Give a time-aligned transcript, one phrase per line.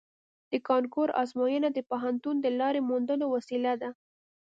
[0.51, 3.89] د کانکور ازموینه د پوهنتون د لارې موندلو وسیله ده